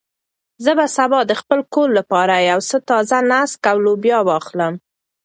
زه 0.63 0.71
به 0.77 0.85
سبا 0.97 1.19
د 1.27 1.31
خپل 1.41 1.59
کور 1.73 1.89
لپاره 1.99 2.35
یو 2.49 2.59
څه 2.69 2.77
تازه 2.89 3.17
نېسک 3.29 3.61
او 3.71 3.77
لوبیا 3.85 4.19
واخلم. 4.29 4.73